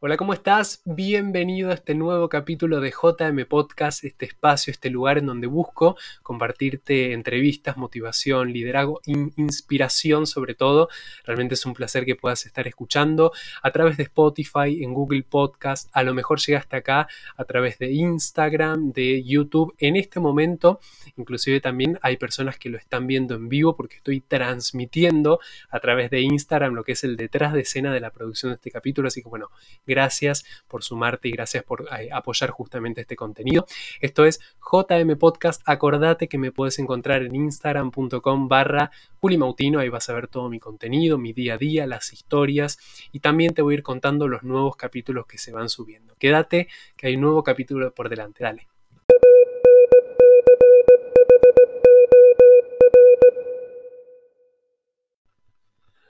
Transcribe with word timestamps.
Hola, 0.00 0.16
¿cómo 0.16 0.32
estás? 0.32 0.80
Bienvenido 0.84 1.70
a 1.70 1.74
este 1.74 1.92
nuevo 1.96 2.28
capítulo 2.28 2.80
de 2.80 2.92
JM 2.92 3.46
Podcast, 3.48 4.04
este 4.04 4.26
espacio, 4.26 4.70
este 4.70 4.90
lugar 4.90 5.18
en 5.18 5.26
donde 5.26 5.48
busco 5.48 5.96
compartirte 6.22 7.14
entrevistas, 7.14 7.76
motivación, 7.76 8.52
liderazgo, 8.52 9.00
inspiración 9.06 10.28
sobre 10.28 10.54
todo. 10.54 10.88
Realmente 11.24 11.54
es 11.54 11.66
un 11.66 11.74
placer 11.74 12.04
que 12.04 12.14
puedas 12.14 12.46
estar 12.46 12.68
escuchando 12.68 13.32
a 13.60 13.72
través 13.72 13.96
de 13.96 14.04
Spotify, 14.04 14.84
en 14.84 14.94
Google 14.94 15.24
Podcast, 15.24 15.90
a 15.92 16.04
lo 16.04 16.14
mejor 16.14 16.38
llegaste 16.38 16.76
acá 16.76 17.08
a 17.36 17.44
través 17.44 17.80
de 17.80 17.90
Instagram, 17.90 18.92
de 18.92 19.24
YouTube. 19.24 19.74
En 19.78 19.96
este 19.96 20.20
momento, 20.20 20.78
inclusive 21.16 21.60
también 21.60 21.98
hay 22.02 22.18
personas 22.18 22.56
que 22.56 22.68
lo 22.68 22.78
están 22.78 23.08
viendo 23.08 23.34
en 23.34 23.48
vivo 23.48 23.74
porque 23.74 23.96
estoy 23.96 24.20
transmitiendo 24.20 25.40
a 25.70 25.80
través 25.80 26.08
de 26.08 26.20
Instagram 26.20 26.74
lo 26.74 26.84
que 26.84 26.92
es 26.92 27.02
el 27.02 27.16
detrás 27.16 27.52
de 27.52 27.62
escena 27.62 27.92
de 27.92 27.98
la 27.98 28.10
producción 28.10 28.52
de 28.52 28.54
este 28.54 28.70
capítulo. 28.70 29.08
Así 29.08 29.24
que 29.24 29.28
bueno, 29.28 29.50
Gracias 29.88 30.44
por 30.68 30.84
sumarte 30.84 31.28
y 31.28 31.32
gracias 31.32 31.64
por 31.64 31.88
eh, 31.98 32.10
apoyar 32.12 32.50
justamente 32.50 33.00
este 33.00 33.16
contenido. 33.16 33.66
Esto 34.00 34.26
es 34.26 34.38
JM 34.70 35.18
Podcast. 35.18 35.62
Acordate 35.64 36.28
que 36.28 36.36
me 36.36 36.52
puedes 36.52 36.78
encontrar 36.78 37.22
en 37.22 37.34
instagram.com 37.34 38.48
barra 38.48 38.90
Mautino. 39.20 39.80
Ahí 39.80 39.88
vas 39.88 40.08
a 40.10 40.14
ver 40.14 40.28
todo 40.28 40.48
mi 40.50 40.60
contenido, 40.60 41.16
mi 41.16 41.32
día 41.32 41.54
a 41.54 41.58
día, 41.58 41.86
las 41.86 42.12
historias 42.12 42.78
y 43.10 43.20
también 43.20 43.54
te 43.54 43.62
voy 43.62 43.74
a 43.74 43.78
ir 43.78 43.82
contando 43.82 44.28
los 44.28 44.42
nuevos 44.42 44.76
capítulos 44.76 45.26
que 45.26 45.38
se 45.38 45.52
van 45.52 45.68
subiendo. 45.68 46.14
Quédate 46.18 46.68
que 46.96 47.06
hay 47.06 47.14
un 47.16 47.22
nuevo 47.22 47.42
capítulo 47.42 47.94
por 47.94 48.08
delante. 48.08 48.44
Dale. 48.44 48.77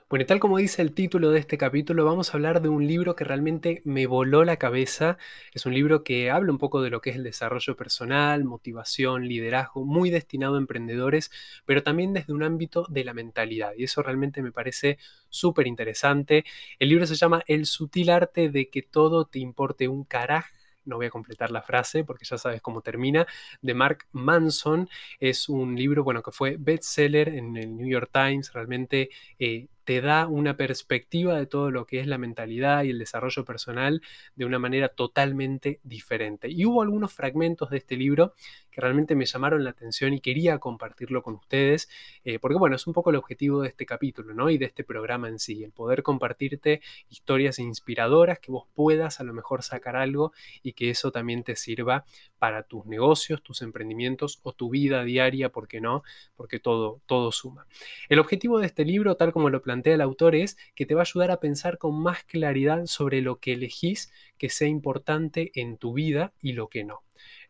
Bueno, 0.09 0.23
y 0.23 0.25
tal 0.25 0.39
como 0.39 0.57
dice 0.57 0.81
el 0.81 0.95
título 0.95 1.29
de 1.29 1.39
este 1.39 1.59
capítulo, 1.59 2.03
vamos 2.03 2.29
a 2.29 2.37
hablar 2.37 2.63
de 2.63 2.69
un 2.69 2.87
libro 2.87 3.15
que 3.15 3.23
realmente 3.23 3.79
me 3.85 4.07
voló 4.07 4.43
la 4.43 4.57
cabeza. 4.57 5.19
Es 5.53 5.67
un 5.67 5.75
libro 5.75 6.03
que 6.03 6.31
habla 6.31 6.51
un 6.51 6.57
poco 6.57 6.81
de 6.81 6.89
lo 6.89 6.99
que 6.99 7.11
es 7.11 7.15
el 7.15 7.23
desarrollo 7.23 7.75
personal, 7.75 8.43
motivación, 8.43 9.27
liderazgo, 9.27 9.85
muy 9.85 10.09
destinado 10.09 10.55
a 10.55 10.57
emprendedores, 10.57 11.29
pero 11.65 11.83
también 11.83 12.13
desde 12.13 12.33
un 12.33 12.41
ámbito 12.41 12.87
de 12.89 13.03
la 13.03 13.13
mentalidad. 13.13 13.73
Y 13.77 13.83
eso 13.83 14.01
realmente 14.01 14.41
me 14.41 14.51
parece 14.51 14.97
súper 15.29 15.67
interesante. 15.67 16.43
El 16.79 16.89
libro 16.89 17.05
se 17.05 17.13
llama 17.13 17.43
El 17.45 17.67
sutil 17.67 18.09
arte 18.09 18.49
de 18.49 18.67
que 18.69 18.81
todo 18.81 19.25
te 19.25 19.37
importe 19.37 19.87
un 19.87 20.05
carajo 20.05 20.49
no 20.85 20.97
voy 20.97 21.05
a 21.05 21.11
completar 21.11 21.51
la 21.51 21.61
frase 21.61 22.03
porque 22.03 22.25
ya 22.25 22.37
sabes 22.37 22.61
cómo 22.61 22.81
termina, 22.81 23.27
de 23.61 23.73
Mark 23.73 24.07
Manson. 24.11 24.89
Es 25.19 25.47
un 25.47 25.75
libro, 25.75 26.03
bueno, 26.03 26.23
que 26.23 26.31
fue 26.31 26.57
bestseller 26.59 27.29
en 27.29 27.55
el 27.57 27.75
New 27.75 27.87
York 27.87 28.09
Times, 28.11 28.51
realmente 28.53 29.09
eh, 29.37 29.67
te 29.89 30.01
da 30.01 30.27
una 30.27 30.55
perspectiva 30.55 31.35
de 31.35 31.47
todo 31.47 31.71
lo 31.71 31.87
que 31.87 31.99
es 31.99 32.05
la 32.05 32.19
mentalidad 32.19 32.83
y 32.83 32.91
el 32.91 32.99
desarrollo 32.99 33.43
personal 33.43 34.03
de 34.35 34.45
una 34.45 34.59
manera 34.59 34.89
totalmente 34.89 35.79
diferente. 35.81 36.47
Y 36.47 36.63
hubo 36.65 36.83
algunos 36.83 37.11
fragmentos 37.11 37.71
de 37.71 37.77
este 37.77 37.97
libro 37.97 38.35
que 38.69 38.81
realmente 38.81 39.15
me 39.15 39.25
llamaron 39.25 39.63
la 39.63 39.71
atención 39.71 40.13
y 40.13 40.21
quería 40.21 40.59
compartirlo 40.59 41.23
con 41.23 41.33
ustedes, 41.33 41.89
eh, 42.23 42.37
porque 42.37 42.59
bueno, 42.59 42.75
es 42.75 42.85
un 42.85 42.93
poco 42.93 43.09
el 43.09 43.15
objetivo 43.15 43.63
de 43.63 43.69
este 43.69 43.87
capítulo, 43.87 44.35
¿no? 44.35 44.51
Y 44.51 44.59
de 44.59 44.65
este 44.65 44.83
programa 44.83 45.27
en 45.27 45.39
sí, 45.39 45.63
el 45.63 45.71
poder 45.71 46.03
compartirte 46.03 46.81
historias 47.09 47.57
inspiradoras, 47.57 48.37
que 48.37 48.51
vos 48.51 48.67
puedas 48.75 49.19
a 49.19 49.23
lo 49.23 49.33
mejor 49.33 49.63
sacar 49.63 49.95
algo 49.95 50.33
y 50.61 50.73
que 50.73 50.91
eso 50.91 51.11
también 51.11 51.43
te 51.43 51.55
sirva 51.55 52.05
para 52.37 52.61
tus 52.61 52.85
negocios, 52.85 53.41
tus 53.41 53.63
emprendimientos 53.63 54.39
o 54.43 54.53
tu 54.53 54.69
vida 54.69 55.03
diaria, 55.03 55.49
¿por 55.49 55.67
qué 55.67 55.81
no? 55.81 56.03
Porque 56.35 56.59
todo, 56.59 57.01
todo 57.07 57.31
suma. 57.31 57.65
El 58.07 58.19
objetivo 58.19 58.59
de 58.59 58.67
este 58.67 58.85
libro, 58.85 59.15
tal 59.15 59.33
como 59.33 59.49
lo 59.49 59.63
planteé, 59.63 59.78
el 59.85 60.01
autor 60.01 60.35
es 60.35 60.57
que 60.75 60.85
te 60.85 60.95
va 60.95 61.01
a 61.01 61.03
ayudar 61.03 61.31
a 61.31 61.39
pensar 61.39 61.77
con 61.77 61.99
más 62.01 62.23
claridad 62.23 62.85
sobre 62.85 63.21
lo 63.21 63.39
que 63.39 63.53
elegís 63.53 64.11
que 64.37 64.49
sea 64.49 64.67
importante 64.67 65.51
en 65.55 65.77
tu 65.77 65.93
vida 65.93 66.33
y 66.41 66.53
lo 66.53 66.67
que 66.67 66.83
no. 66.83 67.03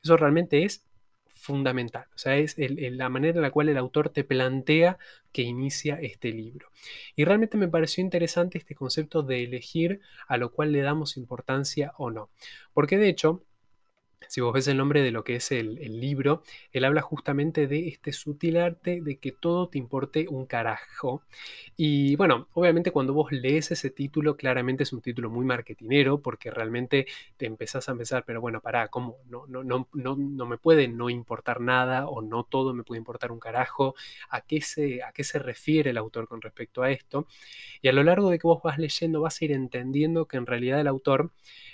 Eso 0.03 0.17
realmente 0.17 0.63
es 0.63 0.85
fundamental, 1.28 2.06
o 2.13 2.18
sea, 2.18 2.35
es 2.35 2.56
la 2.57 3.07
manera 3.07 3.38
en 3.38 3.41
la 3.41 3.51
cual 3.51 3.69
el 3.69 3.78
autor 3.78 4.09
te 4.09 4.25
plantea 4.25 4.97
que 5.31 5.41
inicia 5.41 5.95
este 5.95 6.31
libro. 6.31 6.69
Y 7.16 7.23
realmente 7.23 7.57
me 7.57 7.69
pareció 7.69 8.03
interesante 8.03 8.57
este 8.57 8.75
concepto 8.75 9.23
de 9.23 9.44
elegir 9.45 10.01
a 10.28 10.38
lo 10.38 10.51
cual 10.51 10.73
le 10.73 10.81
damos 10.81 11.16
importancia 11.16 11.94
o 11.97 12.12
no, 12.12 12.29
porque 12.73 12.97
de 12.97 13.07
hecho, 13.07 13.45
si 14.28 14.41
vos 14.41 14.53
ves 14.53 14.68
el 14.68 14.78
nombre 14.78 15.02
de 15.02 15.12
lo 15.12 15.24
que 15.24 15.35
es 15.35 15.52
el, 15.52 15.78
libro, 16.00 16.44
él 16.72 16.85
habla 16.85 17.02
justamente 17.02 17.68
de 17.68 17.88
este 17.88 18.12
sutil 18.12 18.57
arte 18.57 19.02
de 19.02 19.18
que 19.18 19.31
todo 19.31 19.69
te 19.69 19.78
importe 19.78 20.28
un 20.30 20.46
carajo. 20.46 21.24
Y 21.75 22.16
bueno, 22.16 22.47
obviamente 22.53 22.91
cuando 22.91 23.13
vos 23.13 23.31
lees 23.31 23.72
ese 23.72 23.90
título, 23.90 24.38
claramente 24.38 24.84
es 24.84 24.94
un 24.94 25.02
título 25.02 25.30
muy 25.30 25.46
marketinero, 25.46 26.22
porque 26.22 26.52
realmente 26.52 27.07
te 27.38 27.46
empezás 27.46 27.90
a 27.90 27.94
empezar, 27.94 28.24
pero 28.25 28.41
bueno, 28.41 28.62
pará, 28.62 28.90
¿cómo? 28.90 29.18
No, 29.30 29.47
no, 29.47 29.63
no, 29.63 29.88
no, 29.94 30.16
no 30.16 30.46
me 30.46 30.57
puede 30.57 30.88
no 30.88 31.09
importar 31.09 31.62
nada 31.62 32.07
o 32.07 32.22
no 32.22 32.44
todo 32.44 32.74
me 32.74 32.84
puede 32.84 33.00
importar 33.00 33.31
un 33.31 33.40
carajo. 33.40 33.96
¿A 34.30 34.41
qué, 34.41 34.62
se, 34.62 35.03
¿A 35.03 35.12
qué 35.12 35.24
se 35.24 35.40
refiere 35.40 35.90
el 35.91 35.97
autor 35.97 36.28
con 36.28 36.41
respecto 36.41 36.84
a 36.84 36.91
esto? 36.91 37.28
Y 37.81 37.88
a 37.88 37.94
lo 37.94 38.03
largo 38.03 38.30
de 38.30 38.40
que 38.40 38.47
vos 38.47 38.62
vas 38.63 38.78
leyendo, 38.78 39.22
vas 39.22 39.41
a 39.41 39.46
ir 39.46 39.51
entendiendo 39.53 40.28
que 40.28 40.38
en 40.38 40.46
realidad 40.46 40.80
el 40.81 40.88
autor 40.88 41.31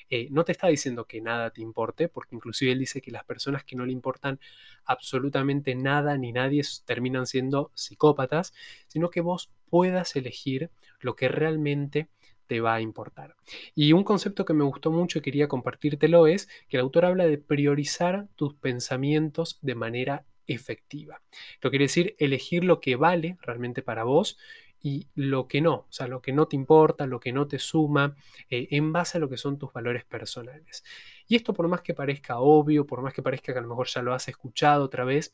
eh, 0.10 0.28
no 0.32 0.46
te 0.46 0.52
está 0.52 0.68
diciendo 0.68 1.06
que 1.06 1.20
nada 1.22 1.50
te 1.50 1.62
importe, 1.62 2.08
porque 2.08 2.35
inclusive 2.36 2.72
él 2.72 2.80
dice 2.80 3.02
que 3.02 3.12
las 3.12 3.24
personas 3.24 3.64
que 3.64 3.76
no 3.76 3.86
le 3.86 3.92
importan 3.92 4.40
absolutamente 4.86 5.76
nada 5.76 6.18
ni 6.18 6.32
nadie 6.32 6.62
terminan 6.86 7.26
siendo 7.26 7.72
psicópatas, 7.74 8.54
sino 8.88 9.10
que 9.10 9.22
vos 9.22 9.52
puedas 9.70 10.16
elegir 10.16 10.70
lo 11.00 11.16
que 11.16 11.28
realmente 11.28 12.10
te 12.48 12.62
va 12.62 12.76
a 12.76 12.82
importar. 12.82 13.36
Y 13.74 13.94
un 13.94 14.04
concepto 14.04 14.46
que 14.46 14.54
me 14.54 14.64
gustó 14.64 14.92
mucho 14.92 15.20
y 15.20 15.22
quería 15.22 15.48
compartírtelo 15.48 16.28
es 16.28 16.48
que 16.70 16.78
el 16.78 16.82
autor 16.82 17.06
habla 17.06 17.26
de 17.26 17.38
priorizar 17.38 18.28
tus 18.36 18.54
pensamientos 18.54 19.60
de 19.62 19.76
manera 19.76 20.26
efectiva. 20.48 21.22
Lo 21.62 21.70
quiere 21.70 21.86
decir 21.86 22.16
elegir 22.20 22.64
lo 22.64 22.80
que 22.80 22.96
vale 22.96 23.38
realmente 23.42 23.82
para 23.82 24.04
vos 24.04 24.38
y 24.80 25.08
lo 25.16 25.48
que 25.48 25.62
no, 25.62 25.74
o 25.74 25.88
sea, 25.90 26.08
lo 26.08 26.22
que 26.22 26.32
no 26.32 26.48
te 26.48 26.56
importa, 26.56 27.08
lo 27.08 27.20
que 27.20 27.34
no 27.34 27.48
te 27.48 27.58
suma, 27.58 28.16
eh, 28.52 28.68
en 28.70 28.94
base 28.94 29.18
a 29.18 29.22
lo 29.22 29.30
que 29.30 29.38
son 29.38 29.58
tus 29.58 29.74
valores 29.74 30.06
personales. 30.06 30.84
Y 31.28 31.36
esto 31.36 31.54
por 31.54 31.68
más 31.68 31.82
que 31.82 31.94
parezca 31.94 32.40
obvio, 32.40 32.86
por 32.86 33.02
más 33.02 33.14
que 33.14 33.24
parezca 33.24 33.54
que 33.54 33.60
a 33.60 33.62
lo 33.62 33.70
mejor 33.70 33.88
ya 33.88 34.02
lo 34.02 34.14
has 34.14 34.28
escuchado 34.28 34.84
otra 34.84 35.04
vez, 35.06 35.34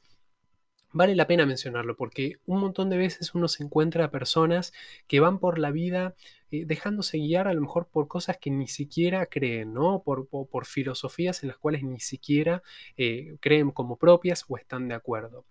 vale 0.94 1.16
la 1.16 1.28
pena 1.28 1.46
mencionarlo 1.46 1.96
porque 1.96 2.38
un 2.46 2.60
montón 2.60 2.90
de 2.90 2.98
veces 2.98 3.34
uno 3.36 3.48
se 3.48 3.64
encuentra 3.64 4.06
a 4.06 4.12
personas 4.12 4.74
que 5.08 5.20
van 5.20 5.40
por 5.40 5.60
la 5.60 5.72
vida 5.72 6.16
eh, 6.52 6.66
dejándose 6.66 7.18
guiar 7.18 7.48
a 7.48 7.54
lo 7.54 7.62
mejor 7.62 7.88
por 7.88 8.08
cosas 8.08 8.38
que 8.38 8.52
ni 8.52 8.68
siquiera 8.68 9.26
creen, 9.26 9.74
¿no? 9.74 10.04
Por, 10.04 10.28
por, 10.28 10.66
filosofías 10.66 11.44
en 11.44 11.50
las 11.50 11.58
cuales 11.58 11.84
ni 11.84 12.00
siquiera 12.00 12.62
eh, 12.98 13.38
creen 13.40 13.72
como 13.72 13.98
propias 13.98 14.46
o 14.50 14.58
están 14.58 14.88
de 14.90 14.96
acuerdo. 14.96 15.46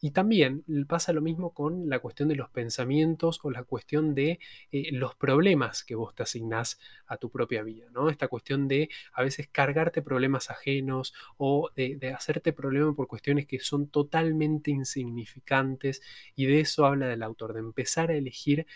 Y 0.00 0.12
también 0.12 0.64
pasa 0.88 1.12
lo 1.12 1.20
mismo 1.20 1.52
con 1.52 1.88
la 1.88 1.98
cuestión 1.98 2.28
de 2.28 2.36
los 2.36 2.50
pensamientos 2.50 3.40
o 3.42 3.50
la 3.50 3.64
cuestión 3.64 4.14
de 4.14 4.38
eh, 4.70 4.90
los 4.92 5.16
problemas 5.16 5.82
que 5.82 5.96
vos 5.96 6.14
te 6.14 6.22
asignás 6.22 6.78
a 7.06 7.16
tu 7.16 7.30
propia 7.30 7.62
vida, 7.62 7.86
¿no? 7.92 8.08
Esta 8.08 8.28
cuestión 8.28 8.68
de 8.68 8.88
a 9.12 9.22
veces 9.22 9.48
cargarte 9.50 10.02
problemas 10.02 10.50
ajenos 10.50 11.14
o 11.36 11.70
de, 11.74 11.98
hacerte 12.16 12.52
problema 12.52 12.94
por 12.94 13.08
cuestiones 13.08 13.46
que 13.46 13.58
son 13.58 13.88
totalmente 13.88 14.70
insignificantes 14.70 16.00
y 16.36 16.46
de 16.46 16.60
eso 16.60 16.86
habla 16.86 17.12
el 17.12 17.22
autor, 17.22 17.54
de 17.54 17.60
empezar 17.60 18.10
a 18.10 18.14
elegir 18.14 18.66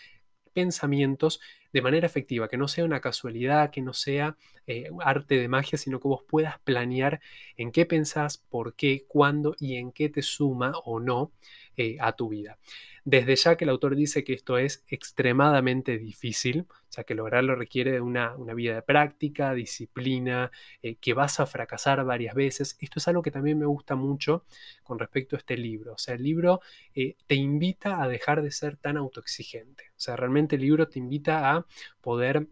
pensamientos 0.53 1.39
de 1.73 1.81
manera 1.81 2.05
efectiva, 2.05 2.47
que 2.47 2.57
no 2.57 2.67
sea 2.67 2.85
una 2.85 3.01
casualidad, 3.01 3.71
que 3.71 3.81
no 3.81 3.93
sea 3.93 4.35
eh, 4.71 4.87
arte 4.99 5.39
de 5.39 5.47
magia, 5.47 5.79
sino 5.79 5.99
que 5.99 6.07
vos 6.07 6.21
puedas 6.27 6.59
planear 6.59 7.21
en 7.57 7.71
qué 7.71 7.87
pensás, 7.87 8.37
por 8.37 8.75
qué, 8.75 9.03
cuándo 9.07 9.55
y 9.57 9.77
en 9.77 9.91
qué 9.91 10.09
te 10.09 10.21
suma 10.21 10.73
o 10.85 10.99
no 10.99 11.31
eh, 11.75 11.97
a 11.99 12.11
tu 12.11 12.29
vida. 12.29 12.59
Desde 13.03 13.35
ya 13.35 13.57
que 13.57 13.63
el 13.63 13.71
autor 13.71 13.95
dice 13.95 14.23
que 14.23 14.33
esto 14.33 14.59
es 14.59 14.83
extremadamente 14.87 15.97
difícil, 15.97 16.67
o 16.69 16.91
sea 16.91 17.03
que 17.03 17.15
lograrlo 17.15 17.55
requiere 17.55 17.93
de 17.93 18.01
una, 18.01 18.35
vida 18.53 18.75
de 18.75 18.83
práctica, 18.83 19.55
disciplina, 19.55 20.51
eh, 20.83 20.97
que 20.97 21.15
vas 21.15 21.39
a 21.39 21.47
fracasar 21.47 22.05
varias 22.05 22.35
veces. 22.35 22.77
Esto 22.79 22.99
es 22.99 23.07
algo 23.07 23.23
que 23.23 23.31
también 23.31 23.57
me 23.57 23.65
gusta 23.65 23.95
mucho 23.95 24.45
con 24.83 24.99
respecto 24.99 25.35
a 25.35 25.39
este 25.39 25.57
libro. 25.57 25.93
O 25.93 25.97
sea, 25.97 26.13
el 26.13 26.21
libro 26.21 26.61
te 26.93 27.33
invita 27.35 28.03
a 28.03 28.07
dejar 28.07 28.43
de 28.43 28.51
ser 28.51 28.77
tan 28.77 28.97
autoexigente. 28.97 29.85
O 29.89 29.99
sea, 29.99 30.15
realmente 30.15 30.57
el 30.57 30.61
libro 30.61 30.87
te 30.87 30.99
invita 30.99 31.55
a 31.55 31.65
poder 32.01 32.45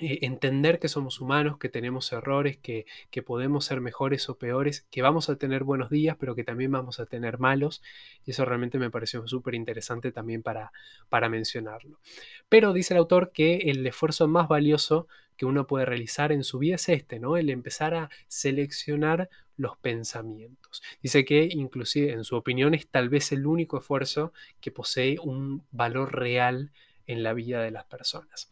eh, 0.00 0.18
entender 0.22 0.80
que 0.80 0.88
somos 0.88 1.20
humanos, 1.20 1.58
que 1.58 1.68
tenemos 1.68 2.12
errores, 2.12 2.56
que, 2.56 2.84
podemos 3.24 3.64
ser 3.64 3.80
mejores 3.80 4.28
o 4.28 4.36
peores, 4.36 4.86
que 4.90 5.02
vamos 5.02 5.28
a 5.28 5.36
tener 5.36 5.62
buenos 5.62 5.88
días, 5.88 6.16
pero 6.18 6.34
que 6.34 6.42
también 6.42 6.72
vamos 6.72 6.98
a 6.98 7.06
tener 7.06 7.38
malos. 7.38 7.80
Y 8.26 8.32
eso 8.32 8.44
realmente 8.44 8.78
me 8.78 8.90
pareció 8.90 9.26
súper 9.28 9.54
interesante 9.54 10.10
también 10.10 10.42
para, 10.42 10.72
para 11.08 11.28
mencionarlo. 11.28 12.00
Pero 12.48 12.72
dice 12.72 12.94
el 12.94 12.98
autor 12.98 13.30
que 13.32 13.56
el 13.56 13.86
esfuerzo 13.86 14.26
más 14.26 14.48
valioso 14.48 15.06
que 15.36 15.46
uno 15.46 15.66
puede 15.66 15.84
realizar 15.84 16.32
en 16.32 16.42
su 16.42 16.58
vida 16.58 16.74
es 16.76 16.88
este, 16.88 17.20
¿no? 17.20 17.36
El 17.36 17.50
empezar 17.50 17.94
a 17.94 18.10
seleccionar 18.26 19.28
los 19.56 19.76
pensamientos. 19.76 20.82
Dice 21.02 21.24
que 21.24 21.48
inclusive 21.50 22.12
en 22.12 22.24
su 22.24 22.36
opinión 22.36 22.74
es 22.74 22.88
tal 22.88 23.08
vez 23.08 23.30
el 23.30 23.46
único 23.46 23.78
esfuerzo 23.78 24.32
que 24.60 24.72
posee 24.72 25.18
un 25.22 25.64
valor 25.70 26.16
real 26.16 26.72
en 27.06 27.22
la 27.22 27.32
vida 27.32 27.62
de 27.62 27.70
las 27.70 27.84
personas. 27.84 28.50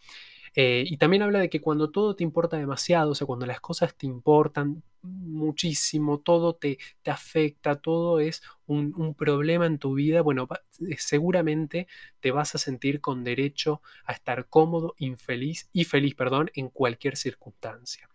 Eh, 0.54 0.84
y 0.86 0.98
también 0.98 1.22
habla 1.22 1.38
de 1.38 1.48
que 1.48 1.60
cuando 1.60 1.90
todo 1.90 2.14
te 2.14 2.24
importa 2.24 2.58
demasiado, 2.58 3.12
o 3.12 3.14
sea, 3.14 3.26
cuando 3.26 3.46
las 3.46 3.60
cosas 3.60 3.94
te 3.96 4.06
importan 4.06 4.82
muchísimo, 5.02 6.20
todo 6.20 6.54
te, 6.54 6.78
te 7.02 7.10
afecta, 7.10 7.76
todo 7.76 8.20
es 8.20 8.42
un, 8.66 8.94
un, 8.96 9.14
problema 9.14 9.66
en 9.66 9.78
tu 9.78 9.94
vida, 9.94 10.20
bueno, 10.20 10.46
eh, 10.88 10.96
seguramente 10.98 11.88
te 12.20 12.30
vas 12.30 12.54
a 12.54 12.58
sentir 12.58 13.00
con 13.00 13.24
derecho 13.24 13.82
a 14.04 14.12
estar 14.12 14.46
cómodo, 14.48 14.94
infeliz 14.98 15.68
y 15.72 15.84
feliz, 15.84 16.14
perdón, 16.14 16.50
en 16.54 16.68
cualquier 16.68 17.16
circunstancia. 17.16 18.08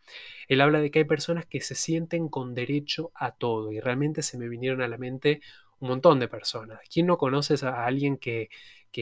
Él 0.47 0.61
habla 0.61 0.79
de 0.79 0.91
que 0.91 0.99
hay 0.99 1.05
personas 1.05 1.45
que 1.45 1.59
se 1.59 1.75
sienten 1.75 2.29
con 2.29 2.53
derecho 2.53 3.11
a 3.15 3.31
todo 3.31 3.71
y 3.71 3.79
realmente 3.79 4.21
se 4.21 4.37
me 4.37 4.47
vinieron 4.47 4.81
a 4.81 4.87
la 4.87 4.97
mente 4.97 5.41
un 5.79 5.89
montón 5.89 6.19
de 6.19 6.27
personas. 6.27 6.79
¿Quién 6.91 7.05
no 7.05 7.17
conoces 7.17 7.63
a 7.63 7.85
alguien 7.85 8.17
que, 8.17 8.49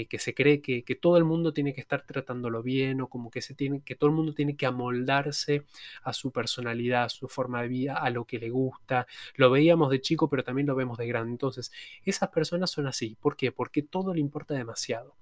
que, 0.03 0.19
se 0.19 0.33
cree 0.33 0.61
que, 0.61 0.83
todo 0.95 1.17
el 1.17 1.23
mundo 1.23 1.53
tiene 1.53 1.73
que 1.73 1.79
estar 1.81 2.05
tratándolo 2.05 2.61
bien 2.61 2.99
o 2.99 3.07
como 3.07 3.31
que, 3.31 3.41
se 3.41 3.53
tiene, 3.55 3.81
que 3.81 3.95
todo 3.95 4.09
el 4.09 4.15
mundo 4.15 4.33
tiene 4.33 4.57
que 4.57 4.65
amoldarse 4.65 5.63
a 6.03 6.11
su 6.11 6.31
personalidad, 6.31 7.05
a 7.05 7.09
su 7.09 7.29
forma 7.29 7.61
de 7.61 7.69
vida, 7.69 7.95
a 7.95 8.09
lo 8.09 8.25
que 8.25 8.39
le 8.39 8.49
gusta? 8.49 9.07
Lo 9.35 9.49
veíamos 9.49 9.89
de 9.89 10.01
chico, 10.01 10.29
pero 10.29 10.43
también 10.43 10.67
lo 10.67 10.75
vemos 10.75 10.97
de 10.97 11.07
grande. 11.07 11.31
Entonces, 11.31 11.71
esas 12.03 12.29
personas 12.29 12.71
son 12.71 12.87
así. 12.87 13.15
¿Por 13.21 13.37
qué? 13.37 13.51
Porque 13.51 13.81
todo 13.83 14.13
le 14.13 14.19
importa 14.19 14.53
demasiado 14.53 15.15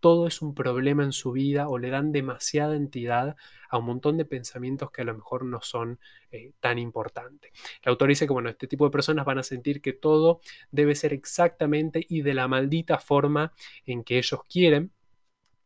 todo 0.00 0.26
es 0.26 0.42
un 0.42 0.54
problema 0.54 1.04
en 1.04 1.12
su 1.12 1.32
vida 1.32 1.68
o 1.68 1.78
le 1.78 1.90
dan 1.90 2.12
demasiada 2.12 2.76
entidad 2.76 3.36
a 3.68 3.78
un 3.78 3.86
montón 3.86 4.16
de 4.16 4.24
pensamientos 4.24 4.90
que 4.90 5.02
a 5.02 5.04
lo 5.04 5.14
mejor 5.14 5.44
no 5.44 5.60
son 5.60 5.98
eh, 6.30 6.52
tan 6.60 6.78
importantes. 6.78 7.52
El 7.82 7.90
autor 7.90 8.08
dice 8.08 8.26
que, 8.26 8.32
bueno, 8.32 8.48
este 8.48 8.66
tipo 8.66 8.84
de 8.84 8.90
personas 8.90 9.24
van 9.24 9.38
a 9.38 9.42
sentir 9.42 9.80
que 9.80 9.92
todo 9.92 10.40
debe 10.70 10.94
ser 10.94 11.12
exactamente 11.12 12.04
y 12.08 12.22
de 12.22 12.34
la 12.34 12.48
maldita 12.48 12.98
forma 12.98 13.52
en 13.84 14.04
que 14.04 14.18
ellos 14.18 14.40
quieren. 14.48 14.92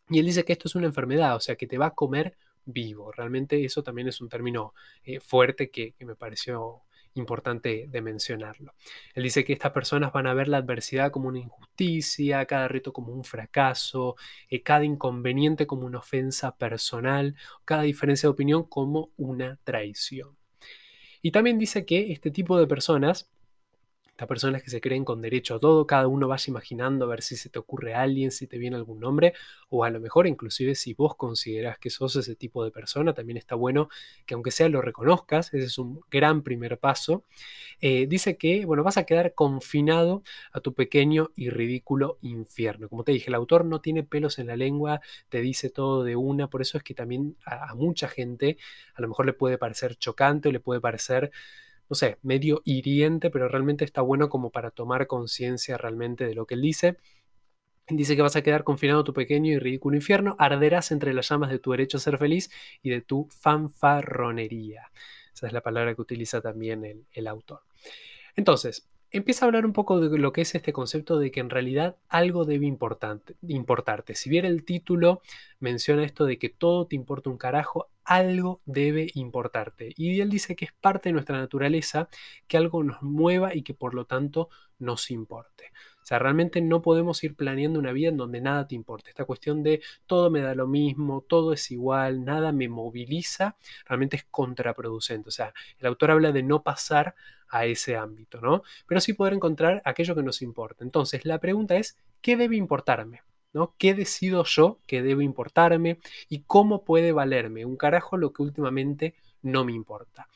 Y 0.08 0.18
él 0.18 0.26
dice 0.26 0.44
que 0.44 0.52
esto 0.52 0.68
es 0.68 0.74
una 0.74 0.86
enfermedad, 0.86 1.36
o 1.36 1.40
sea, 1.40 1.56
que 1.56 1.66
te 1.66 1.78
va 1.78 1.86
a 1.86 1.94
comer 1.94 2.36
vivo. 2.64 3.12
Realmente 3.12 3.64
eso 3.64 3.82
también 3.82 4.08
es 4.08 4.20
un 4.20 4.28
término 4.28 4.74
eh, 5.04 5.20
fuerte 5.20 5.70
que, 5.70 5.92
que 5.92 6.04
me 6.04 6.16
pareció 6.16 6.82
importante 7.14 7.86
de 7.88 8.00
mencionarlo. 8.00 8.74
Él 9.14 9.24
dice 9.24 9.44
que 9.44 9.52
estas 9.52 9.72
personas 9.72 10.12
van 10.12 10.26
a 10.26 10.34
ver 10.34 10.48
la 10.48 10.58
adversidad 10.58 11.10
como 11.10 11.28
una 11.28 11.38
injusticia, 11.38 12.44
cada 12.46 12.68
reto 12.68 12.92
como 12.92 13.12
un 13.12 13.24
fracaso, 13.24 14.16
eh, 14.48 14.62
cada 14.62 14.84
inconveniente 14.84 15.66
como 15.66 15.86
una 15.86 15.98
ofensa 15.98 16.56
personal, 16.56 17.36
cada 17.64 17.82
diferencia 17.82 18.26
de 18.26 18.32
opinión 18.32 18.64
como 18.64 19.10
una 19.16 19.58
traición. 19.64 20.36
Y 21.22 21.30
también 21.30 21.58
dice 21.58 21.86
que 21.86 22.12
este 22.12 22.30
tipo 22.30 22.58
de 22.58 22.66
personas 22.66 23.30
estas 24.12 24.28
personas 24.28 24.62
que 24.62 24.70
se 24.70 24.80
creen 24.82 25.04
con 25.04 25.22
derecho 25.22 25.54
a 25.54 25.58
todo, 25.58 25.86
cada 25.86 26.06
uno 26.06 26.28
vaya 26.28 26.44
imaginando 26.48 27.06
a 27.06 27.08
ver 27.08 27.22
si 27.22 27.34
se 27.34 27.48
te 27.48 27.58
ocurre 27.58 27.94
a 27.94 28.02
alguien, 28.02 28.30
si 28.30 28.46
te 28.46 28.58
viene 28.58 28.76
algún 28.76 29.00
nombre, 29.00 29.32
o 29.70 29.84
a 29.84 29.90
lo 29.90 30.00
mejor 30.00 30.26
inclusive 30.26 30.74
si 30.74 30.92
vos 30.92 31.16
consideras 31.16 31.78
que 31.78 31.88
sos 31.88 32.16
ese 32.16 32.36
tipo 32.36 32.62
de 32.62 32.70
persona, 32.70 33.14
también 33.14 33.38
está 33.38 33.54
bueno 33.54 33.88
que 34.26 34.34
aunque 34.34 34.50
sea 34.50 34.68
lo 34.68 34.82
reconozcas, 34.82 35.54
ese 35.54 35.64
es 35.64 35.78
un 35.78 36.00
gran 36.10 36.42
primer 36.42 36.78
paso. 36.78 37.24
Eh, 37.80 38.06
dice 38.06 38.36
que, 38.36 38.66
bueno, 38.66 38.82
vas 38.82 38.98
a 38.98 39.04
quedar 39.04 39.34
confinado 39.34 40.22
a 40.52 40.60
tu 40.60 40.74
pequeño 40.74 41.30
y 41.34 41.48
ridículo 41.48 42.18
infierno. 42.20 42.90
Como 42.90 43.04
te 43.04 43.12
dije, 43.12 43.28
el 43.28 43.34
autor 43.34 43.64
no 43.64 43.80
tiene 43.80 44.02
pelos 44.02 44.38
en 44.38 44.48
la 44.48 44.56
lengua, 44.56 45.00
te 45.30 45.40
dice 45.40 45.70
todo 45.70 46.04
de 46.04 46.16
una, 46.16 46.48
por 46.48 46.60
eso 46.60 46.76
es 46.76 46.84
que 46.84 46.94
también 46.94 47.36
a, 47.46 47.70
a 47.70 47.74
mucha 47.74 48.08
gente 48.08 48.58
a 48.94 49.00
lo 49.00 49.08
mejor 49.08 49.24
le 49.24 49.32
puede 49.32 49.56
parecer 49.56 49.96
chocante, 49.96 50.52
le 50.52 50.60
puede 50.60 50.82
parecer 50.82 51.32
no 51.92 51.96
sé, 51.96 52.16
medio 52.22 52.62
hiriente, 52.64 53.28
pero 53.28 53.48
realmente 53.48 53.84
está 53.84 54.00
bueno 54.00 54.30
como 54.30 54.48
para 54.48 54.70
tomar 54.70 55.06
conciencia 55.06 55.76
realmente 55.76 56.24
de 56.24 56.34
lo 56.34 56.46
que 56.46 56.54
él 56.54 56.62
dice. 56.62 56.96
Dice 57.86 58.16
que 58.16 58.22
vas 58.22 58.34
a 58.34 58.42
quedar 58.42 58.64
confinado 58.64 59.00
a 59.00 59.04
tu 59.04 59.12
pequeño 59.12 59.52
y 59.52 59.58
ridículo 59.58 59.94
infierno, 59.94 60.34
arderás 60.38 60.90
entre 60.90 61.12
las 61.12 61.28
llamas 61.28 61.50
de 61.50 61.58
tu 61.58 61.72
derecho 61.72 61.98
a 61.98 62.00
ser 62.00 62.16
feliz 62.16 62.50
y 62.82 62.88
de 62.88 63.02
tu 63.02 63.28
fanfarronería. 63.30 64.90
Esa 65.34 65.48
es 65.48 65.52
la 65.52 65.60
palabra 65.60 65.94
que 65.94 66.00
utiliza 66.00 66.40
también 66.40 66.82
el, 66.86 67.04
el 67.12 67.26
autor. 67.26 67.60
Entonces, 68.36 68.88
empieza 69.12 69.44
a 69.44 69.46
hablar 69.46 69.66
un 69.66 69.72
poco 69.72 70.00
de 70.00 70.18
lo 70.18 70.32
que 70.32 70.40
es 70.40 70.54
este 70.54 70.72
concepto 70.72 71.18
de 71.18 71.30
que 71.30 71.40
en 71.40 71.50
realidad 71.50 71.96
algo 72.08 72.44
debe 72.44 72.66
importarte. 72.66 74.14
Si 74.14 74.30
bien 74.30 74.44
el 74.44 74.64
título 74.64 75.20
menciona 75.60 76.04
esto 76.04 76.24
de 76.24 76.38
que 76.38 76.48
todo 76.48 76.86
te 76.86 76.96
importa 76.96 77.30
un 77.30 77.36
carajo, 77.36 77.88
algo 78.04 78.62
debe 78.64 79.10
importarte. 79.14 79.92
Y 79.96 80.20
él 80.20 80.30
dice 80.30 80.56
que 80.56 80.64
es 80.64 80.72
parte 80.72 81.10
de 81.10 81.12
nuestra 81.12 81.38
naturaleza 81.38 82.08
que 82.48 82.56
algo 82.56 82.82
nos 82.82 83.02
mueva 83.02 83.54
y 83.54 83.62
que 83.62 83.74
por 83.74 83.94
lo 83.94 84.06
tanto 84.06 84.48
nos 84.78 85.10
importe. 85.10 85.72
O 86.02 86.04
sea, 86.04 86.18
realmente 86.18 86.60
no 86.60 86.82
podemos 86.82 87.22
ir 87.22 87.36
planeando 87.36 87.78
una 87.78 87.92
vida 87.92 88.08
en 88.08 88.16
donde 88.16 88.40
nada 88.40 88.66
te 88.66 88.74
importe. 88.74 89.10
Esta 89.10 89.24
cuestión 89.24 89.62
de 89.62 89.80
todo 90.06 90.30
me 90.30 90.40
da 90.40 90.56
lo 90.56 90.66
mismo, 90.66 91.20
todo 91.20 91.52
es 91.52 91.70
igual, 91.70 92.24
nada 92.24 92.50
me 92.50 92.68
moviliza, 92.68 93.56
realmente 93.86 94.16
es 94.16 94.24
contraproducente. 94.24 95.28
O 95.28 95.32
sea, 95.32 95.54
el 95.78 95.86
autor 95.86 96.10
habla 96.10 96.32
de 96.32 96.42
no 96.42 96.64
pasar 96.64 97.14
a 97.52 97.66
ese 97.66 97.96
ámbito, 97.96 98.40
¿no? 98.40 98.62
Pero 98.86 99.00
sí 99.00 99.12
poder 99.12 99.34
encontrar 99.34 99.82
aquello 99.84 100.16
que 100.16 100.22
nos 100.22 100.42
importa. 100.42 100.82
Entonces, 100.82 101.24
la 101.24 101.38
pregunta 101.38 101.76
es, 101.76 101.98
¿qué 102.20 102.36
debe 102.36 102.56
importarme? 102.56 103.20
¿no? 103.52 103.74
¿Qué 103.76 103.92
decido 103.94 104.44
yo 104.44 104.80
que 104.86 105.02
debe 105.02 105.22
importarme 105.22 105.98
y 106.30 106.44
cómo 106.44 106.84
puede 106.84 107.12
valerme 107.12 107.66
un 107.66 107.76
carajo 107.76 108.16
lo 108.16 108.32
que 108.32 108.42
últimamente 108.42 109.14
no 109.42 109.64
me 109.66 109.72
importa? 109.72 110.28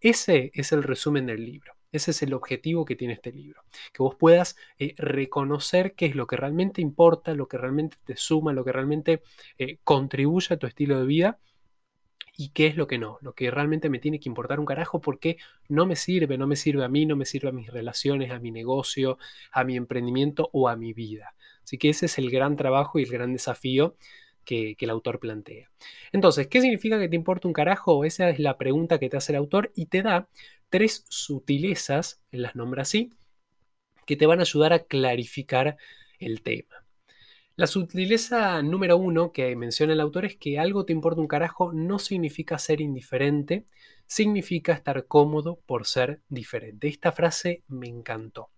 Ese 0.00 0.50
es 0.54 0.72
el 0.72 0.82
resumen 0.82 1.26
del 1.26 1.44
libro. 1.44 1.74
Ese 1.92 2.12
es 2.12 2.22
el 2.22 2.32
objetivo 2.32 2.86
que 2.86 2.96
tiene 2.96 3.12
este 3.12 3.32
libro. 3.32 3.62
Que 3.92 4.02
vos 4.02 4.14
puedas 4.14 4.56
eh, 4.78 4.94
reconocer 4.96 5.94
qué 5.94 6.06
es 6.06 6.14
lo 6.14 6.26
que 6.26 6.36
realmente 6.36 6.80
importa, 6.80 7.34
lo 7.34 7.48
que 7.48 7.58
realmente 7.58 7.98
te 8.04 8.16
suma, 8.16 8.54
lo 8.54 8.64
que 8.64 8.72
realmente 8.72 9.22
eh, 9.58 9.76
contribuye 9.84 10.54
a 10.54 10.56
tu 10.56 10.66
estilo 10.66 10.98
de 10.98 11.04
vida 11.04 11.38
y 12.42 12.48
qué 12.48 12.66
es 12.66 12.76
lo 12.76 12.88
que 12.88 12.98
no, 12.98 13.18
lo 13.20 13.34
que 13.34 13.52
realmente 13.52 13.88
me 13.88 14.00
tiene 14.00 14.18
que 14.18 14.28
importar 14.28 14.58
un 14.58 14.66
carajo 14.66 15.00
porque 15.00 15.36
no 15.68 15.86
me 15.86 15.94
sirve, 15.94 16.36
no 16.38 16.48
me 16.48 16.56
sirve 16.56 16.84
a 16.84 16.88
mí, 16.88 17.06
no 17.06 17.14
me 17.14 17.24
sirve 17.24 17.50
a 17.50 17.52
mis 17.52 17.70
relaciones, 17.70 18.32
a 18.32 18.40
mi 18.40 18.50
negocio, 18.50 19.16
a 19.52 19.62
mi 19.62 19.76
emprendimiento 19.76 20.50
o 20.52 20.68
a 20.68 20.74
mi 20.74 20.92
vida. 20.92 21.36
Así 21.62 21.78
que 21.78 21.88
ese 21.90 22.06
es 22.06 22.18
el 22.18 22.30
gran 22.30 22.56
trabajo 22.56 22.98
y 22.98 23.04
el 23.04 23.10
gran 23.10 23.32
desafío 23.32 23.94
que, 24.44 24.74
el 24.76 24.90
autor 24.90 25.20
plantea. 25.20 25.70
Entonces, 26.10 26.48
¿qué 26.48 26.60
significa 26.60 26.98
que 26.98 27.08
te 27.08 27.14
importa 27.14 27.46
un 27.46 27.54
carajo? 27.54 28.04
Esa 28.04 28.28
es 28.28 28.40
la 28.40 28.58
pregunta 28.58 28.98
que 28.98 29.08
te 29.08 29.16
hace 29.16 29.30
el 29.30 29.36
autor 29.38 29.70
y 29.76 29.86
te 29.86 30.02
da 30.02 30.28
tres 30.68 31.04
sutilezas, 31.08 32.20
él 32.32 32.42
las 32.42 32.56
nombra 32.56 32.82
así, 32.82 33.12
que 34.04 34.16
te 34.16 34.26
van 34.26 34.40
a 34.40 34.42
ayudar 34.42 34.72
a 34.72 34.80
clarificar 34.80 35.76
el 36.18 36.42
tema. 36.42 36.84
La 37.54 37.66
sutileza 37.66 38.62
número 38.62 38.96
uno 38.96 39.30
que 39.30 39.54
menciona 39.56 39.92
el 39.92 40.00
autor 40.00 40.24
es 40.24 40.36
que 40.36 40.58
algo 40.58 40.86
te 40.86 40.94
importa 40.94 41.20
un 41.20 41.28
carajo 41.28 41.72
no 41.74 41.98
significa 41.98 42.58
ser 42.58 42.80
indiferente, 42.80 43.66
significa 44.06 44.72
estar 44.72 45.06
cómodo 45.06 45.60
por 45.66 45.86
ser 45.86 46.22
diferente. 46.30 46.88
Esta 46.88 47.12
frase 47.12 47.62
me 47.68 47.88
encantó. 47.88 48.50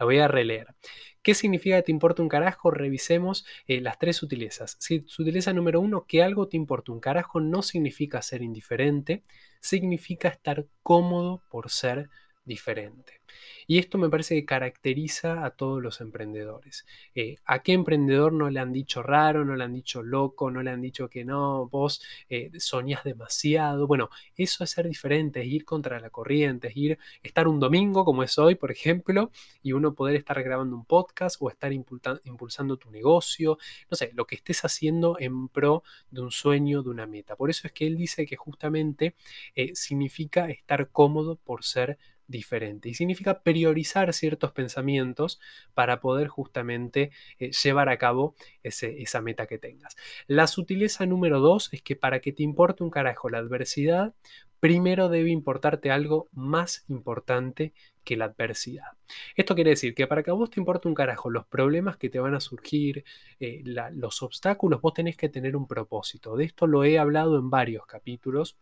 La 0.00 0.04
voy 0.04 0.18
a 0.18 0.26
releer. 0.26 0.74
¿Qué 1.22 1.34
significa 1.34 1.76
que 1.76 1.84
te 1.84 1.92
importa 1.92 2.22
un 2.22 2.28
carajo? 2.28 2.72
Revisemos 2.72 3.46
eh, 3.68 3.80
las 3.80 3.98
tres 4.00 4.16
sutilezas. 4.16 4.76
sutileza 5.06 5.52
número 5.52 5.80
uno, 5.80 6.04
que 6.08 6.24
algo 6.24 6.48
te 6.48 6.56
importa 6.56 6.90
un 6.90 7.00
carajo 7.00 7.40
no 7.40 7.62
significa 7.62 8.20
ser 8.20 8.42
indiferente, 8.42 9.22
significa 9.60 10.28
estar 10.28 10.66
cómodo 10.82 11.44
por 11.50 11.70
ser 11.70 12.08
diferente. 12.44 13.20
Y 13.66 13.78
esto 13.78 13.98
me 13.98 14.08
parece 14.08 14.34
que 14.34 14.44
caracteriza 14.44 15.44
a 15.44 15.50
todos 15.50 15.80
los 15.80 16.00
emprendedores. 16.00 16.84
Eh, 17.14 17.36
¿A 17.44 17.62
qué 17.62 17.72
emprendedor 17.72 18.32
no 18.32 18.50
le 18.50 18.58
han 18.58 18.72
dicho 18.72 19.02
raro, 19.02 19.44
no 19.44 19.54
le 19.54 19.62
han 19.64 19.72
dicho 19.72 20.02
loco, 20.02 20.50
no 20.50 20.62
le 20.62 20.70
han 20.70 20.80
dicho 20.80 21.08
que 21.08 21.24
no, 21.24 21.68
vos 21.68 22.02
eh, 22.28 22.50
soñás 22.58 23.04
demasiado? 23.04 23.86
Bueno, 23.86 24.10
eso 24.36 24.64
es 24.64 24.70
ser 24.70 24.88
diferente, 24.88 25.40
es 25.40 25.46
ir 25.46 25.64
contra 25.64 26.00
la 26.00 26.10
corriente, 26.10 26.68
es 26.68 26.76
ir, 26.76 26.98
estar 27.22 27.46
un 27.46 27.60
domingo 27.60 28.04
como 28.04 28.22
es 28.24 28.36
hoy, 28.38 28.56
por 28.56 28.72
ejemplo, 28.72 29.30
y 29.62 29.72
uno 29.72 29.94
poder 29.94 30.16
estar 30.16 30.42
grabando 30.42 30.74
un 30.74 30.84
podcast 30.84 31.36
o 31.40 31.48
estar 31.48 31.72
impulsando 31.72 32.76
tu 32.76 32.90
negocio, 32.90 33.58
no 33.90 33.96
sé, 33.96 34.10
lo 34.14 34.26
que 34.26 34.34
estés 34.34 34.64
haciendo 34.64 35.16
en 35.20 35.48
pro 35.48 35.84
de 36.10 36.22
un 36.22 36.32
sueño, 36.32 36.82
de 36.82 36.90
una 36.90 37.06
meta. 37.06 37.36
Por 37.36 37.50
eso 37.50 37.68
es 37.68 37.72
que 37.72 37.86
él 37.86 37.96
dice 37.96 38.26
que 38.26 38.36
justamente 38.36 39.14
eh, 39.54 39.74
significa 39.74 40.48
estar 40.50 40.90
cómodo 40.90 41.36
por 41.36 41.64
ser 41.64 41.98
diferente. 42.30 42.88
Y 42.88 42.94
significa 42.94 43.42
priorizar 43.42 44.12
ciertos 44.14 44.52
pensamientos 44.52 45.40
para 45.74 46.00
poder 46.00 46.28
justamente 46.28 47.10
eh, 47.38 47.50
llevar 47.50 47.88
a 47.88 47.98
cabo 47.98 48.34
esa 48.62 49.20
meta 49.20 49.46
que 49.46 49.58
tengas. 49.58 49.96
La 50.26 50.46
sutileza 50.46 51.06
número 51.06 51.40
dos 51.40 51.68
es 51.72 51.82
que 51.82 51.96
para 51.96 52.20
que 52.20 52.32
te 52.32 52.42
importe 52.42 52.84
un 52.84 52.90
carajo 52.90 53.28
la 53.28 53.38
adversidad, 53.38 54.14
primero 54.60 55.08
debe 55.08 55.30
importarte 55.30 55.90
algo 55.90 56.28
más 56.32 56.84
importante 56.88 57.72
que 58.04 58.16
la 58.16 58.26
adversidad. 58.26 58.92
Esto 59.34 59.54
quiere 59.54 59.70
decir 59.70 59.94
que 59.94 60.06
para 60.06 60.22
que 60.22 60.30
a 60.30 60.34
vos 60.34 60.50
te 60.50 60.60
importe 60.60 60.88
un 60.88 60.94
carajo 60.94 61.30
los 61.30 61.46
problemas 61.46 61.96
que 61.96 62.10
te 62.10 62.20
van 62.20 62.34
a 62.34 62.40
surgir, 62.40 63.04
eh, 63.40 63.62
los 63.64 64.22
obstáculos, 64.22 64.80
vos 64.80 64.94
tenés 64.94 65.16
que 65.16 65.28
tener 65.28 65.56
un 65.56 65.66
propósito. 65.66 66.36
De 66.36 66.44
esto 66.44 66.66
lo 66.66 66.84
he 66.84 66.98
hablado 66.98 67.38
en 67.38 67.50
varios 67.50 67.86
capítulos 67.86 68.56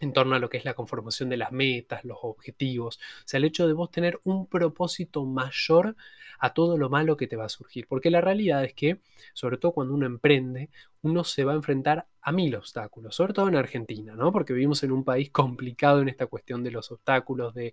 en 0.00 0.12
torno 0.12 0.34
a 0.34 0.38
lo 0.38 0.48
que 0.48 0.58
es 0.58 0.64
la 0.64 0.74
conformación 0.74 1.28
de 1.28 1.36
las 1.36 1.52
metas, 1.52 2.04
los 2.04 2.18
objetivos, 2.22 2.96
o 2.96 3.28
sea, 3.28 3.38
el 3.38 3.44
hecho 3.44 3.66
de 3.66 3.72
vos 3.72 3.90
tener 3.90 4.20
un 4.24 4.46
propósito 4.46 5.24
mayor 5.24 5.96
a 6.38 6.52
todo 6.54 6.76
lo 6.78 6.90
malo 6.90 7.16
que 7.16 7.26
te 7.26 7.36
va 7.36 7.46
a 7.46 7.48
surgir. 7.48 7.86
Porque 7.88 8.10
la 8.10 8.20
realidad 8.20 8.64
es 8.64 8.74
que, 8.74 9.00
sobre 9.32 9.58
todo 9.58 9.72
cuando 9.72 9.94
uno 9.94 10.06
emprende, 10.06 10.70
uno 11.02 11.24
se 11.24 11.44
va 11.44 11.52
a 11.52 11.56
enfrentar 11.56 12.06
a 12.26 12.32
mil 12.32 12.56
obstáculos, 12.56 13.14
sobre 13.14 13.32
todo 13.32 13.46
en 13.46 13.54
Argentina, 13.54 14.16
¿no? 14.16 14.32
Porque 14.32 14.52
vivimos 14.52 14.82
en 14.82 14.90
un 14.90 15.04
país 15.04 15.30
complicado 15.32 16.02
en 16.02 16.08
esta 16.08 16.26
cuestión 16.26 16.64
de 16.64 16.72
los 16.72 16.90
obstáculos, 16.90 17.54
de 17.54 17.72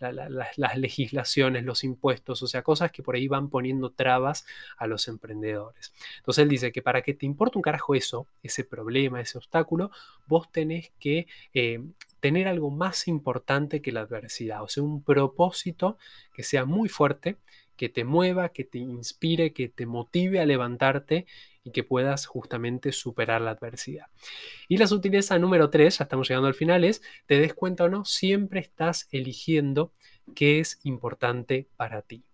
las 0.00 0.76
legislaciones, 0.76 1.64
los 1.64 1.84
impuestos, 1.84 2.42
o 2.42 2.48
sea, 2.48 2.62
cosas 2.62 2.90
que 2.90 3.04
por 3.04 3.14
ahí 3.14 3.28
van 3.28 3.48
poniendo 3.48 3.90
trabas 3.90 4.44
a 4.76 4.88
los 4.88 5.06
emprendedores. 5.06 5.92
Entonces 6.16 6.42
él 6.42 6.48
dice 6.48 6.72
que 6.72 6.82
para 6.82 7.02
que 7.02 7.14
te 7.14 7.26
importe 7.26 7.58
un 7.58 7.62
carajo 7.62 7.94
eso, 7.94 8.26
ese 8.42 8.64
problema, 8.64 9.20
ese 9.20 9.38
obstáculo, 9.38 9.92
vos 10.26 10.50
tenés 10.50 10.90
que 10.98 11.28
eh, 11.54 11.80
tener 12.18 12.48
algo 12.48 12.72
más 12.72 13.06
importante 13.06 13.80
que 13.80 13.92
la 13.92 14.00
adversidad, 14.00 14.64
o 14.64 14.68
sea, 14.68 14.82
un 14.82 15.04
propósito 15.04 15.96
que 16.34 16.42
sea 16.42 16.64
muy 16.64 16.88
fuerte, 16.88 17.36
que 17.76 17.88
te 17.88 18.04
mueva, 18.04 18.48
que 18.48 18.64
te 18.64 18.78
inspire, 18.78 19.52
que 19.52 19.68
te 19.68 19.86
motive 19.86 20.40
a 20.40 20.44
levantarte 20.44 21.26
y 21.64 21.72
que 21.72 21.84
puedas 21.84 22.26
justamente 22.26 22.92
superar 22.92 23.40
la 23.40 23.50
adversidad. 23.50 24.06
Y 24.68 24.78
la 24.78 24.86
sutileza 24.86 25.38
número 25.38 25.70
3, 25.70 25.98
ya 25.98 26.04
estamos 26.04 26.28
llegando 26.28 26.48
al 26.48 26.54
final, 26.54 26.84
es, 26.84 27.02
te 27.26 27.38
des 27.38 27.54
cuenta 27.54 27.84
o 27.84 27.88
no, 27.88 28.04
siempre 28.04 28.60
estás 28.60 29.08
eligiendo 29.12 29.92
qué 30.34 30.60
es 30.60 30.80
importante 30.84 31.68
para 31.76 32.02
ti. 32.02 32.24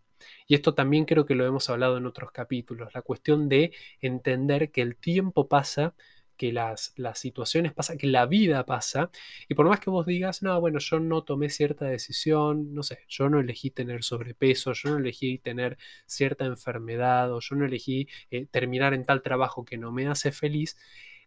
Y 0.46 0.54
esto 0.54 0.74
también 0.74 1.04
creo 1.04 1.26
que 1.26 1.34
lo 1.34 1.46
hemos 1.46 1.68
hablado 1.70 1.96
en 1.96 2.06
otros 2.06 2.30
capítulos, 2.32 2.94
la 2.94 3.02
cuestión 3.02 3.48
de 3.48 3.72
entender 4.00 4.70
que 4.70 4.82
el 4.82 4.96
tiempo 4.96 5.48
pasa, 5.48 5.94
que 6.36 6.52
las, 6.52 6.92
las 6.96 7.18
situaciones 7.18 7.72
pasan, 7.72 7.98
que 7.98 8.06
la 8.06 8.26
vida 8.26 8.64
pasa, 8.66 9.10
y 9.48 9.54
por 9.54 9.66
más 9.68 9.80
que 9.80 9.90
vos 9.90 10.06
digas, 10.06 10.42
no, 10.42 10.60
bueno, 10.60 10.78
yo 10.78 11.00
no 11.00 11.22
tomé 11.24 11.48
cierta 11.50 11.86
decisión, 11.86 12.74
no 12.74 12.82
sé, 12.82 13.00
yo 13.08 13.28
no 13.28 13.40
elegí 13.40 13.70
tener 13.70 14.04
sobrepeso, 14.04 14.72
yo 14.72 14.90
no 14.90 14.98
elegí 14.98 15.38
tener 15.38 15.78
cierta 16.06 16.44
enfermedad, 16.44 17.32
o 17.32 17.40
yo 17.40 17.56
no 17.56 17.64
elegí 17.66 18.08
eh, 18.30 18.46
terminar 18.50 18.94
en 18.94 19.04
tal 19.04 19.22
trabajo 19.22 19.64
que 19.64 19.78
no 19.78 19.92
me 19.92 20.06
hace 20.06 20.32
feliz, 20.32 20.76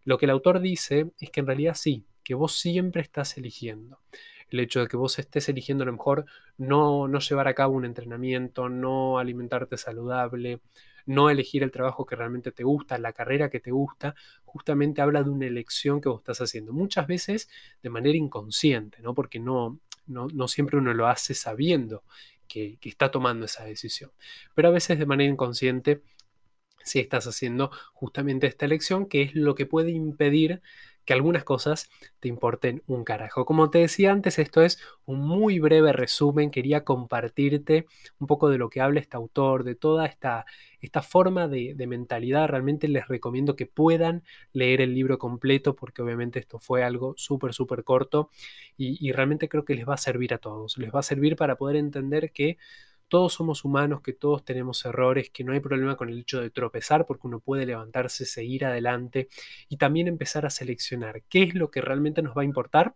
lo 0.04 0.18
que 0.18 0.26
el 0.26 0.32
autor 0.32 0.60
dice 0.60 1.12
es 1.20 1.30
que 1.30 1.42
en 1.42 1.48
realidad 1.48 1.76
sí, 1.76 2.06
que 2.24 2.36
vos 2.36 2.60
siempre 2.60 3.02
estás 3.02 3.38
eligiendo. 3.38 4.00
El 4.50 4.60
hecho 4.62 4.80
de 4.80 4.88
que 4.88 4.98
vos 4.98 5.20
estés 5.20 5.50
eligiendo 5.50 5.84
a 5.84 5.86
lo 5.86 5.94
mejor 5.94 6.26
no, 6.58 7.08
no 7.08 7.20
llevar 7.20 7.48
a 7.48 7.54
cabo 7.54 7.76
un 7.76 7.86
entrenamiento, 7.86 8.70
no 8.70 9.20
alimentarte 9.20 9.78
saludable, 9.78 10.62
no 11.10 11.32
elegir 11.32 11.64
el 11.64 11.72
trabajo 11.72 12.06
que 12.06 12.16
realmente 12.16 12.52
te 12.52 12.64
gusta, 12.64 13.00
la 13.00 13.14
carrera 13.14 13.50
que 13.50 13.60
te 13.60 13.72
gusta, 13.72 14.14
justamente 14.46 15.02
habla 15.02 15.24
de 15.24 15.32
una 15.32 15.48
elección 15.48 16.02
que 16.02 16.10
vos 16.10 16.20
estás 16.20 16.40
haciendo. 16.40 16.72
Muchas 16.72 17.08
veces 17.08 17.50
de 17.82 17.90
manera 17.90 18.16
inconsciente, 18.16 19.02
¿no? 19.02 19.16
Porque 19.16 19.40
no, 19.40 19.80
no, 20.06 20.48
siempre 20.48 20.78
uno 20.78 20.94
lo 20.94 21.08
hace 21.08 21.34
sabiendo 21.34 22.04
que, 22.48 22.78
que 22.80 22.90
está 22.90 23.10
tomando 23.10 23.48
esa 23.48 23.66
decisión. 23.66 24.12
Pero 24.54 24.68
a 24.68 24.72
veces 24.72 25.00
de 25.00 25.08
manera 25.08 25.32
inconsciente 25.32 26.04
si 26.84 27.00
estás 27.00 27.26
haciendo 27.26 27.72
justamente 27.94 28.46
esta 28.46 28.66
elección, 28.66 29.08
que 29.08 29.24
es 29.24 29.36
lo 29.36 29.56
que 29.56 29.66
puede 29.66 29.92
impedir 29.92 30.62
que 31.10 31.14
algunas 31.14 31.44
cosas 31.44 31.90
te 32.20 32.28
importen 32.28 32.84
un 32.86 33.04
carajo. 33.04 33.44
Como 33.44 33.72
te 33.72 33.80
decía 33.80 34.12
antes, 34.12 34.38
esto 34.38 34.62
es 34.62 34.80
un 35.08 35.22
muy 35.28 35.58
breve 35.58 35.92
resumen. 35.92 36.52
Quería 36.52 36.84
compartirte 36.84 37.88
un 38.20 38.28
poco 38.28 38.48
de 38.48 38.60
lo 38.60 38.70
que 38.70 38.80
habla 38.80 39.00
este 39.00 39.18
autor, 39.18 39.64
de 39.64 39.74
toda 39.74 40.06
esta, 40.06 40.46
esta 40.82 41.02
forma 41.02 41.48
de, 41.48 41.74
mentalidad. 41.88 42.48
Realmente 42.48 42.88
les 42.88 43.08
recomiendo 43.08 43.56
que 43.56 43.66
puedan 43.66 44.22
leer 44.54 44.82
el 44.82 44.94
libro 44.94 45.18
completo 45.18 45.76
porque 45.76 46.04
obviamente 46.04 46.38
esto 46.38 46.60
fue 46.60 46.84
algo 46.84 47.16
súper, 47.18 47.56
súper 47.56 47.84
corto 47.84 48.30
y, 48.78 49.04
y 49.04 49.12
realmente 49.12 49.50
creo 49.50 49.66
que 49.66 49.74
les 49.74 49.90
va 49.90 49.96
a 49.96 49.98
servir 49.98 50.36
a 50.36 50.38
todos. 50.38 50.78
Les 50.78 50.94
va 50.94 51.00
a 51.00 51.02
servir 51.02 51.36
para 51.36 51.56
poder 51.56 51.78
entender 51.78 52.32
que 52.32 52.60
todos 53.10 53.34
somos 53.34 53.66
humanos, 53.66 54.02
que 54.02 54.14
todos 54.14 54.46
tenemos 54.46 54.86
errores, 54.86 55.30
que 55.30 55.44
no 55.44 55.52
hay 55.52 55.60
problema 55.60 55.98
con 55.98 56.10
el 56.10 56.20
hecho 56.20 56.40
de 56.40 56.50
tropezar 56.50 57.06
porque 57.06 57.28
uno 57.28 57.40
puede 57.40 57.66
levantarse, 57.66 58.26
seguir 58.26 58.66
adelante 58.66 59.28
y 59.68 59.78
también 59.78 60.08
empezar 60.08 60.46
a 60.46 60.50
seleccionar 60.50 61.24
qué 61.24 61.44
es 61.44 61.56
lo 61.56 61.72
que 61.72 61.82
realmente 61.82 62.22
nos 62.22 62.38
va 62.38 62.44
a 62.44 62.46
importar 62.46 62.94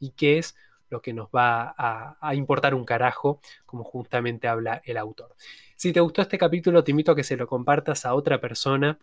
y 0.00 0.10
qué 0.12 0.38
es 0.38 0.56
lo 0.88 1.00
que 1.00 1.12
nos 1.12 1.28
va 1.28 1.74
a, 1.78 2.34
importar 2.34 2.74
un 2.74 2.84
carajo, 2.84 3.40
como 3.64 3.84
justamente 3.84 4.48
habla 4.48 4.82
el 4.84 4.96
autor. 4.96 5.36
Si 5.76 5.92
te 5.92 6.00
gustó 6.00 6.20
este 6.20 6.36
capítulo, 6.36 6.82
te 6.82 6.90
invito 6.90 7.12
a 7.12 7.16
que 7.16 7.22
se 7.22 7.36
lo 7.36 7.46
compartas 7.46 8.04
a 8.04 8.14
otra 8.14 8.40
persona 8.40 8.98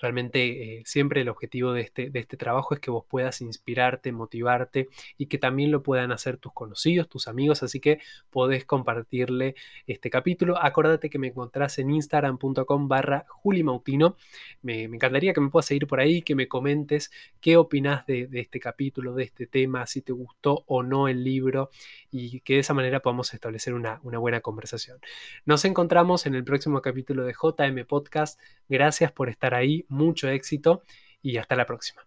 Realmente 0.00 0.78
eh, 0.78 0.82
siempre 0.84 1.20
el 1.22 1.28
objetivo 1.28 1.72
de 1.72 1.82
este, 1.82 2.10
de 2.10 2.20
este 2.20 2.36
trabajo 2.36 2.74
es 2.74 2.80
que 2.80 2.90
vos 2.90 3.04
puedas 3.08 3.40
inspirarte, 3.40 4.12
motivarte 4.12 4.88
y 5.18 5.26
que 5.26 5.38
también 5.38 5.70
lo 5.70 5.82
puedan 5.82 6.12
hacer 6.12 6.36
tus 6.36 6.52
conocidos, 6.52 7.08
tus 7.08 7.28
amigos, 7.28 7.62
así 7.62 7.80
que 7.80 8.00
podés 8.30 8.64
compartirle 8.64 9.54
este 9.86 10.10
capítulo. 10.10 10.56
Acordate 10.62 11.10
que 11.10 11.18
me 11.18 11.28
encontrás 11.28 11.78
en 11.78 11.90
instagram.com 11.90 12.88
barra 12.88 13.26
julimautino. 13.28 14.16
Me, 14.62 14.88
me, 14.88 14.96
encantaría 14.96 15.32
que 15.32 15.40
me 15.40 15.50
puedas 15.50 15.66
seguir 15.66 15.86
por 15.86 16.00
ahí, 16.00 16.22
que 16.22 16.34
me 16.34 16.48
comentes 16.48 17.10
qué 17.40 17.56
opinás 17.56 18.06
de, 18.06 18.26
de 18.26 18.40
este 18.40 18.60
capítulo, 18.60 19.14
de 19.14 19.24
este 19.24 19.46
tema, 19.46 19.86
si 19.86 20.02
te 20.02 20.12
gustó 20.12 20.64
o 20.66 20.82
no 20.82 21.08
el 21.08 21.24
libro 21.24 21.70
y 22.10 22.40
que 22.40 22.54
de 22.54 22.60
esa 22.60 22.74
manera 22.74 23.00
podamos 23.00 23.32
establecer 23.34 23.74
una, 23.74 24.00
una 24.02 24.18
buena 24.18 24.40
conversación. 24.40 24.98
Nos 25.44 25.64
encontramos 25.64 26.26
en 26.26 26.34
el 26.34 26.44
próximo 26.44 26.80
capítulo 26.82 27.24
de 27.24 27.32
JM 27.32 27.86
Podcast. 27.86 28.40
Gracias 28.68 29.12
por 29.12 29.28
estar 29.28 29.54
ahí 29.54 29.79
mucho 29.88 30.28
éxito 30.28 30.82
y 31.22 31.36
hasta 31.36 31.56
la 31.56 31.66
próxima. 31.66 32.02